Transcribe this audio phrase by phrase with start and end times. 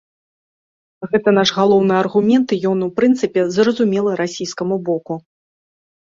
[1.09, 5.19] Гэта наш галоўны аргумент, і ён у прынцыпе зразумелы расійскаму боку.